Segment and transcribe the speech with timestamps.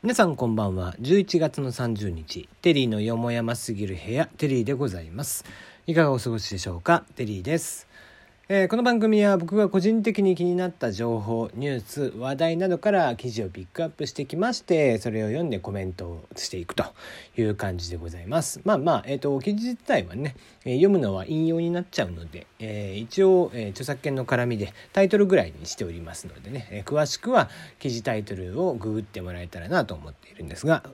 [0.00, 0.94] 皆さんこんばんは。
[1.00, 2.48] 11月の30日。
[2.62, 5.44] テリーのよもやますぎる部屋テリーでございます。
[5.88, 7.04] いかがお過ごしでしょうか？
[7.16, 7.88] テリーです。
[8.50, 16.86] えー、この番組は僕が個人的に気になった情報ニュース話題などから記事をピックアップしてきましてそれを読んでコメントをしていくと
[17.36, 18.62] いう感じでございます。
[18.64, 20.34] まあまあ、えーと、記事自体はね、
[20.64, 30.84] え、読むのは引用になっちゃうので、えー、一応、え著作権の絡みでタイトルぐらいにしておりますのでね、え詳しくは記事タイトルをググってもらえたらなと思っているんですが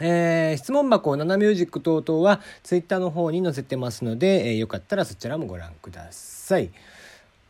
[0.00, 6.70] えー、質問箱、ナナミュージック等々はツイッターの方に載せてますので、えー、よかったらそちらもご覧ください。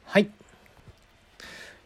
[0.04, 0.22] はい。
[0.22, 0.28] い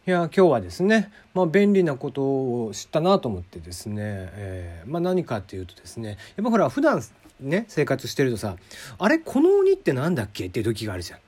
[0.05, 2.21] や、今日はですね、まあ便利なこと
[2.65, 7.03] を知ったなと思ってですね、えー、まあ何かっていうとですね、やっぱほら普段
[7.39, 8.55] ね、生活してるとさ、
[8.97, 10.47] あれこの鬼ってなんだっけ？
[10.47, 11.19] って時があるじゃん。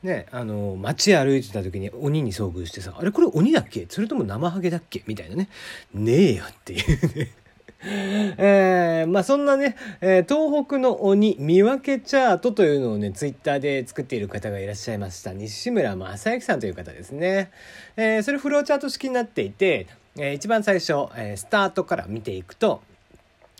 [0.00, 3.84] ね、あの街歩いてた時に鬼に遭遇してさ「あれこれ鬼だっけ？
[3.88, 5.48] それとも生ハゲだっけ?」みたいなね
[5.92, 7.32] 「ねえよ」っていうね
[7.86, 15.32] えー、まあそんなね、えー、東北の鬼見分けチャートというのをね、ツイッターで作っている方がいらっしゃいました。
[15.32, 17.50] 西村正幸さんという方ですね。
[17.96, 22.82] えー、それフローチャート式になっていて、えー、一番最初、えー、スタートから見ていくと、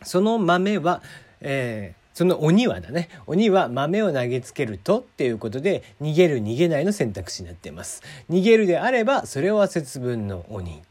[0.02, 1.00] その豆は、
[1.40, 3.08] えー、その鬼はだね。
[3.28, 8.02] 鬼は豆を投げつけるとっていうことで、逃げる逃げないの選択肢になっています。
[8.28, 10.82] 逃げるであれば、それは節分の鬼。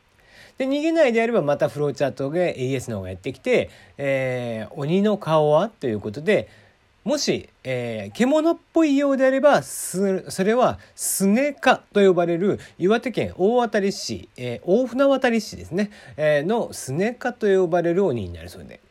[0.57, 6.49] で、逃げないであればまたフローチャートで AS の方がやってきて、えー、鬼の顔はということで、
[7.07, 9.97] もし、えー、獣っぽいようであれば、そ
[10.43, 18.81] れは、スネカと呼ばれる岩手県大渡市、えー、大船渡市ですね、えー、のスネカと呼ばれる鬼になるそうで。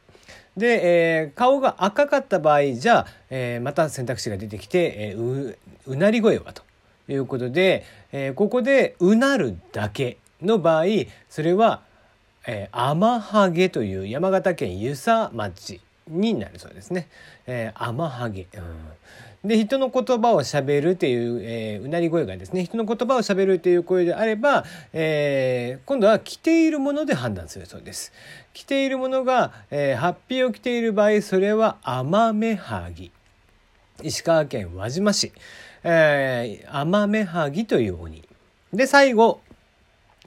[0.57, 5.57] で、えー、顔が赤かった場合じゃあ、え、また選択肢が出てきて、えー、
[5.87, 6.63] うなり声はと
[7.09, 10.85] いうことで、えー、ここでうなるだけの場合
[11.29, 11.83] それは、
[12.47, 17.09] えー、天ハゲという山形県遊佐町になるそうですね。
[17.47, 18.47] えー、天ハゲ。
[19.43, 28.13] うん、で人の言葉をしゃべるっていう、えー、うなり声がですね人の言葉をしゃべるっていう声であれば、えー、今度は着ているもので判断するそうです。
[28.53, 33.11] 着ているものが、えー、ハッピーを着ている場合それは天目はぎ。
[34.03, 35.33] 石川県輪島市、
[35.83, 38.23] えー、天目はぎという鬼。
[38.73, 39.41] で最後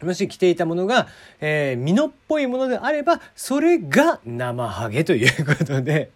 [0.01, 1.07] もし着ていたものが、
[1.41, 6.11] えー、身のっぽいものであれば、それが生ハゲということで、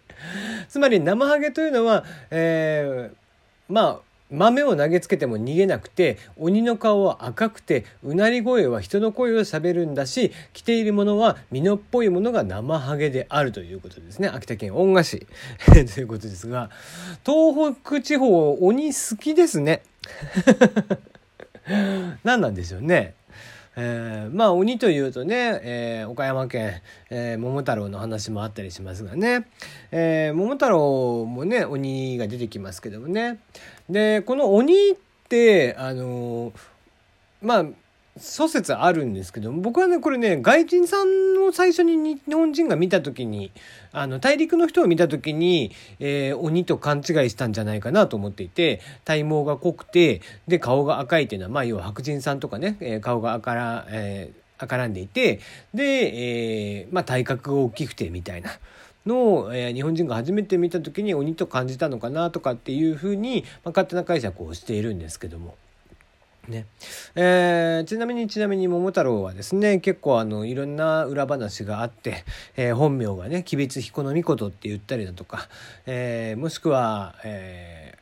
[0.68, 4.00] つまり生ハゲというのは、えー、まあ、
[4.30, 14.28] 豆を投げつけても逃げなくて、鬼の顔は赤くて、うなり声は人の声を喋るんだし、着ているものは身のっぽいものが生ハゲであるということですね。
[14.28, 15.26] 秋田県恩賀市
[15.94, 16.70] ということですが、
[17.24, 19.82] 東北地方鬼好きですね。
[22.24, 23.14] 何なんでしょうね。
[23.76, 26.80] えー、まあ鬼というとね、えー、岡山県、
[27.10, 29.48] えー、桃太郎の話もあったりしますがね、
[29.90, 33.40] えー、桃太郎もね鬼が出てきますけどもね。
[33.88, 34.94] でこの鬼っ
[35.28, 36.52] てあの
[37.42, 37.64] まあ
[38.16, 43.50] 諸説あるんですけど僕はねこれね外人さんを最初に日本人が見た時に
[43.92, 55.40] あの大陸の人を見た時に、えー、鬼と勘違いしたんじゃないかなと思っていて体毛が濃くてで顔が赤いっていうのはまあ要は白人さんとかね、えー、顔が赤ら、えー、赤らんでいて
[55.72, 58.50] で、えー、まあ体格が大きくてみたいな。
[59.06, 65.56] のを、えー、日本人が初めて見た時に鬼と感じたのかなとかっていうふうに、まあ、勝手な解釈をしているんですけども。
[66.48, 66.66] ね。
[67.14, 72.24] えー、ちなみにちなみに桃太郎はですね結構あのいろんな裏話があって、
[72.56, 75.48] えー、本名がね吉備彦命って言ったりだとか、
[75.86, 77.98] えー、もしくは、え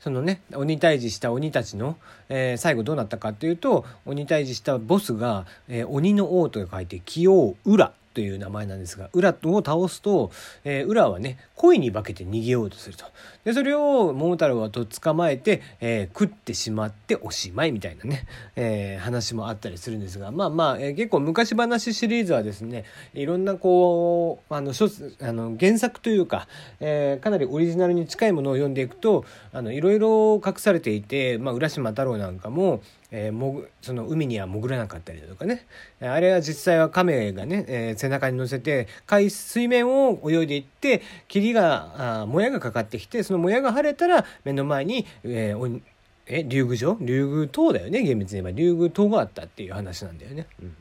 [0.00, 1.96] そのね鬼退治した鬼たちの、
[2.28, 10.30] え最後どうなったかっていうと鬼退治したボスが、え鬼の王と書いて清王浦という名前なんですが、ウラを倒すと、
[10.64, 13.04] えー、ウラはね、恋に化けて逃げようとすると。
[13.44, 18.26] で、それを桃太郎はと捕まえて、えー、食ってしまっておしまいみたいなね、
[18.56, 22.84] えー、話もあったりするんですが、まあまあ、えー、結構昔話シリーズはですね、
[23.14, 26.48] いろんなこう、あの、あの原作というか、
[26.80, 35.66] えー、かなりオリジナルに近いものを読んでいくと、あの、いろいろ隠されていて、まあ、浦島太郎なんかも、えー、もその海には潜らなかったりだとかね。
[36.00, 45.80] あれは実際は亀がね、えー、背中に乗せて海水面を泳いでいって霧があもやがかかってきてそのもやが晴れたら目の前に、えー、
[46.26, 46.96] え竜宮城？
[47.00, 48.56] 竜宮島だよね厳密に言えば。
[48.56, 50.46] 竜宮島があったっていう話なんだよね。
[50.62, 50.76] うん。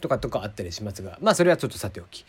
[0.00, 2.24] とかとかあったりしますが、まあそれはちょっとさておき。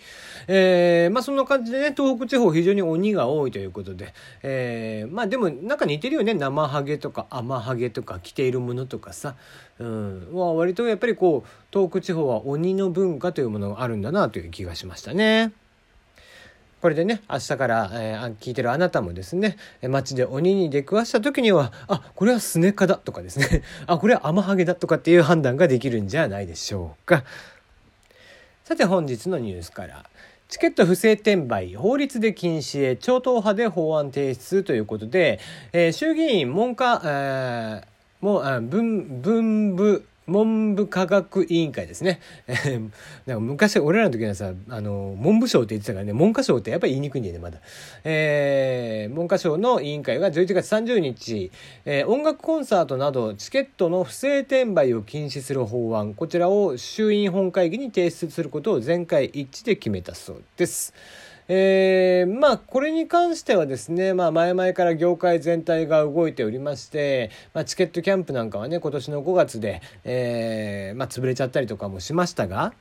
[0.47, 4.13] えー、まあそんな感じでね、東北地方非常に鬼が多いということで、
[4.43, 9.35] えー、まあでもなんか似てるよね、生ハゲとか甘ハゲとか着ているものとかさ、
[9.79, 15.51] うん、まあ割とやっぱりこう、東北地方は鬼の文化というものがあるんだなという気がしましたね。
[16.85, 27.23] これでね明日から、えー、聞いてるあなたもですね街で鬼に出くわした時にはあこれはスネカだとかですね あこれはアマハゲだとかっていう判断ができるんじゃないでしょうか。
[28.65, 30.03] さて本日のニュースから。
[30.47, 35.39] チケット不正転売法律で禁止へ超党派で法案提出ということで、
[35.71, 42.19] えー、衆議院文科、えー、もう文文部文部科学委員会ですね。
[43.25, 47.59] なんか昔、俺らの時はさ、あの、文部省って言ってたからね、文科省ってやっぱり言いにくいんだよね、まだ。
[48.03, 51.51] えー、文科省の委員会が11月30日、
[51.85, 60.93] えー、音楽コンサートなどチケットの不正転売を禁止する法案、こちらを衆院本会議に提出することを全会一致で決めたそうです。
[61.47, 72.73] えー、まあこれに関してはですね、まあ、前々から業界全体が動いておりまして、まあ、チケットキャンプなんかはね今年の5月で、えーまあ、潰れちゃったりとかもしましたが。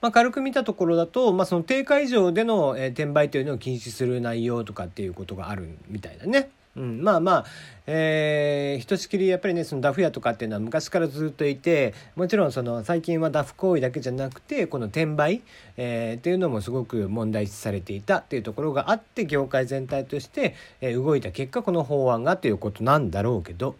[0.00, 6.50] まあ、軽く見たところだと、まあ、その定価以上での、え、転売というのを禁止する内容とかっていうことがあるみたいだね。
[6.74, 7.44] うん、まあまあ、
[7.86, 15.42] えー、ひとしきりやっぱりねそのダフ屋とかっていうのは昔からずっといてもちろんその最近はダフ行為だけじゃなくてこの転売、
[15.76, 23.76] えー、っていうのもすごく問題視されていたっていうところがあって業界全体として、えー、動いた結果この法案がということなんだろうけど。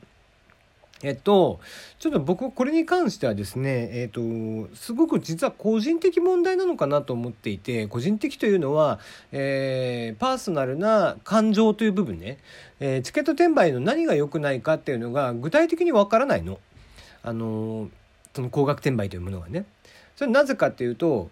[1.02, 1.60] えっと、
[1.98, 4.20] ちょっと僕これに関してはですね、えっと、
[4.74, 9.00] すごく実は個人的問題なのかなと思っていて、個人的というのは、
[9.32, 12.38] えー、パーソナルな感情という部分ね、
[12.80, 16.58] えー、チケット転売の何が良くないかっていうのが具体的にわからないの。
[17.22, 17.90] あの、
[18.34, 19.64] その高額転売というものがね。
[20.16, 21.30] それなぜかっていうと、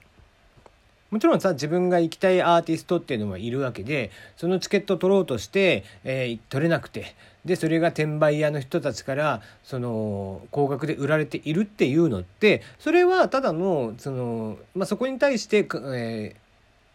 [1.11, 7.15] もちろんさ自分が行きたいアーティストっていうのはいるわけでそのチケット取ろうとして、えー、取れなくて
[7.45, 16.35] でそれが転売屋の人たちからその高額で売られているっていうのってそれはただのその、まあ、そこに対して、えー、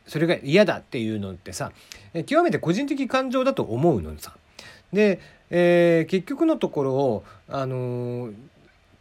[0.10, 1.72] それが嫌だっていうのってさ
[2.26, 4.36] 極めて個人的感情だと思うのさ。
[4.94, 5.20] で、
[5.50, 8.34] えー、結局のところあのー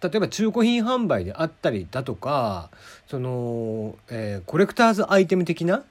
[0.05, 2.69] 例えば中古品販売であったりだとか
[3.07, 5.83] その、えー、コレクターズアイテム的な、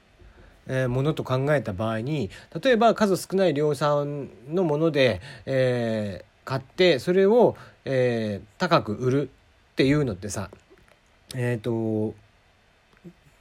[0.68, 2.30] えー、ものと考えた場合に
[2.62, 9.30] 例えば数少ない量産のもので、えー、買ってそれを、えー、高く売る
[9.72, 10.48] っていうのってさ
[11.34, 12.14] えっ、ー、と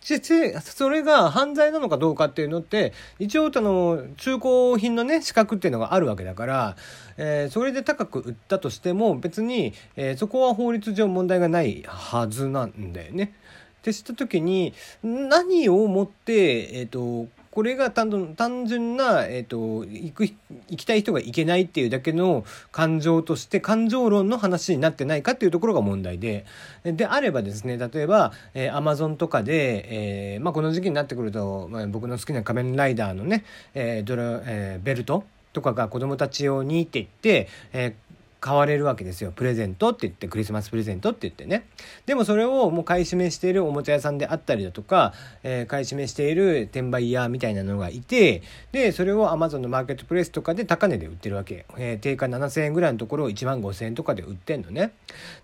[0.03, 6.75] それが犯罪なのかどうかっていうのって一応あの中古品のね資格っていうのがあるわけだから、
[7.17, 13.33] えー、それで高く売ったとしても別に、えー、そこは法律上問題がないはずなんだよね。
[13.79, 14.73] ってした時に
[15.03, 20.35] 何をもって、えーとこれが単純な、えーと、行く行
[20.75, 26.47] きたい人が行けないっていうだけの感情として感情論の話になってないかっていうところが問題で。
[26.83, 33.45] であればですね例えば、えー、Amazon とかで、えーまあ、この時期になってくると、まあ、僕の好きな仮面ライダーのね、
[33.75, 35.23] えードラえー、ベルト
[35.53, 37.95] とかが子供たち用にって言って、え、
[38.43, 39.31] 買われるわけですよ。
[39.33, 41.65] プレゼントって言って、クリスマスプレゼントって言ってね。
[42.05, 45.13] でもそれをもう買い占めしているおもちゃ屋さんであったりだとか、
[45.43, 48.43] えー、買い占めしている転売屋みたいなのがいて、
[48.73, 51.65] で、それを Amazon のマーケットプレイスとかで高値で売ってるわけ。
[51.77, 54.91] えー、定価7000円ぐらいのところを1万5000円とかで売ってんのね。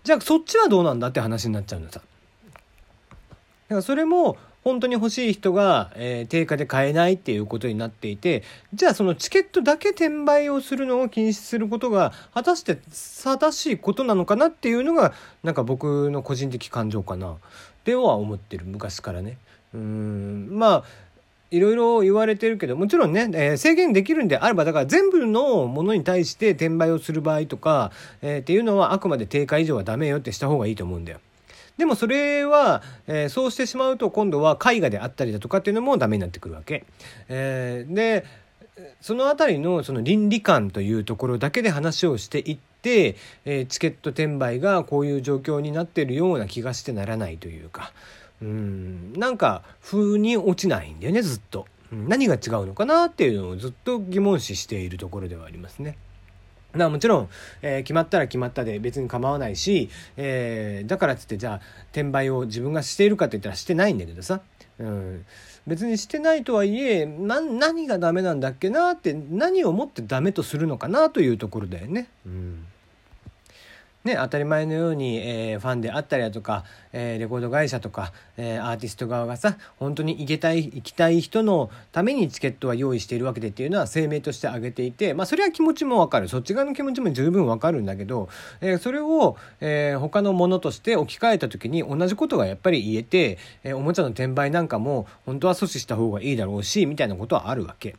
[0.04, 2.00] じゃあそっちはどうなんだって話になっちゃうのさ。
[2.00, 2.02] だ
[3.70, 8.42] からそれも本当に欲しい人が、えー、定価で買えないっていうことになっていて
[8.74, 15.12] じゃあそのチケットだけ転売をするのを禁止することが果たして正しいことなのかなっていうのが
[15.42, 17.36] なんか僕の個人的感情かな
[17.84, 19.38] では思ってる昔からね。
[19.72, 20.84] うんまあ
[21.50, 27.90] いろいろ言われてるけどもちろんね、えー、制限できるんであればだから全部のものに対して転売をする場合とか、
[28.22, 31.18] えー、っていうのはあくまで定価以上はダメよってした方がいいと思うんだよ。
[31.80, 36.84] でもそれは、えー、そうしてしまうと今度は絵画であったりだとかっていうのもダメになってくるわけ。
[37.30, 38.26] えー、で
[39.00, 47.94] その辺りのその倫理観というところだけで話をしていって、えー、チケット転売がこういう状況になってるような気がしてならないというか
[48.42, 51.66] うんなんか風に落ちないんだよねずっと。
[51.92, 55.96] 何が違うのかなっていうのをずっと疑問視しているところではありますね。
[56.74, 57.28] なもちろん、
[57.62, 61.60] えー、決まったら決まったで別に構わないし、えー、だからっつってじゃあ
[61.92, 64.40] 転売を自分がしているかって言ったらしてないんだけどさ、
[64.78, 65.26] うん、
[65.66, 72.08] 別にしてないとはいえ何がダメなんだっけなって何をもってダメとするのかなというところだよね。
[72.26, 72.66] うん。
[74.02, 76.64] ね、当たり前のように、えー、ファンであったりだとか、
[76.94, 88.30] えー、レコード会社とか、えー、アーティスト側がさ本当に行けたい行きたい人のためにチケットは用意しているわけでっていうのは声明として挙げていて、まあ、それは気持ちもわかるそっち側の気持ちも十分わかるんだけど、
[88.62, 97.96] え、それを、えー、他のものとして置き換えた時に同じことがやっぱり言えて、え、おもちゃの転売なんかも本当は阻止した方がいいだろうしみたいなことはあるわけ。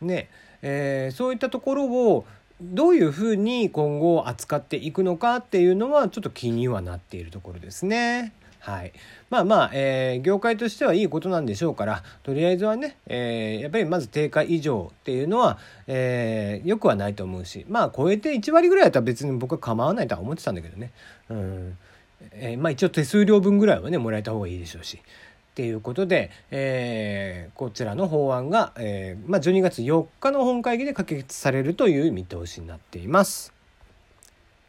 [0.00, 0.30] ね
[0.62, 2.24] えー、そういったところを
[2.60, 8.32] どういうふうに今後扱っていくのかっていうのはちょっと気にはなっているところですね。
[8.64, 8.92] はい、
[9.28, 20.92] まあまあ、えー、業界としてはいいことなんでしょうからとりあえずはね、えー、やっぱりまず定価以上っていうのは、えー、よくはないと思うしまあ超えて1割ぐらいだったら別に僕は構わないとは思ってたんだけどね、
[21.28, 21.78] うん
[22.32, 24.98] えー、まあ一応手数料分ぐらいはねもらえた方がいいでしょうし。
[25.54, 33.54] っていうことで、えー、こちらの法案が、えーまあ、12月4日の本会議で可決されるという見通しになっています。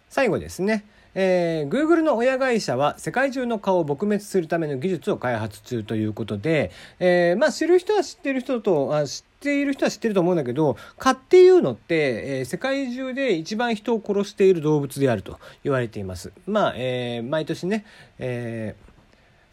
[0.09, 0.85] 最後ですね。
[1.15, 16.31] えー、Google の親会社は世界中の顔を撲滅するための技術を開発中ということで、えー、まあ知る人は知ってる人とあ知っている人は知ってると思うんだけど蚊っていうのって、えー、世界中で一番人を殺している動物であると言われています。
[16.45, 17.85] まあ、えー、毎年ね、
[18.19, 18.84] えー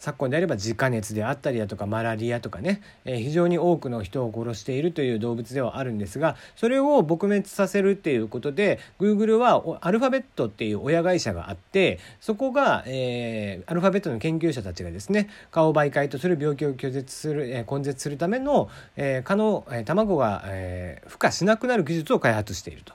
[0.03, 22.95] 昨今であれば自家熱であったりだとかマラリアとかね、えー、非常に多くの人を殺しているという動物ではあるんですがそれを撲滅させるっていうことで Google はアルファベットっていう親会社があってそこが、えー、アルファベットの研究者たちがですね蚊を媒介とする病気を拒絶する、えー、根絶するための、えー、蚊の、え、卵が、えー、孵化しなくなる技術を開発していると。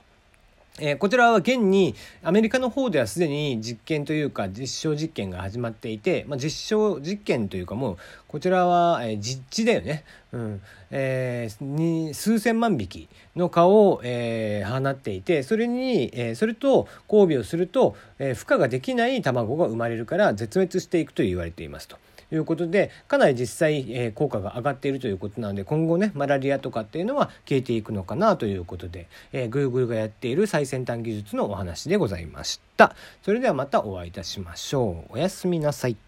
[0.80, 7.96] え、こちらは現にアメリカの方ではすでに実験というか実証実験が始まっていて、まあ、実証実験というかもう
[8.28, 21.96] こちらは、え、実地だよね、うんえー、に数千万匹の蚊を、えー、放っていてそれに、えー、それと交尾をすると、えー、孵化ができない卵が生まれるから絶滅していくと言われていますと。
[22.28, 32.94] ということでかなり実際、えー、効果が上がっているということなので今後ねマラリアとかっていうのは消えていくのかなということで、えー、Google がやっている最先端技術のお話でございました。
[33.22, 35.12] それではまたお会いいたしましょう。
[35.14, 36.07] おやすみなさい。